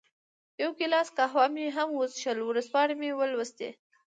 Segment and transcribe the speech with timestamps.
[0.61, 3.69] یو ګیلاس قهوه مې هم وڅېښل، ورځپاڼې مې ولوستې.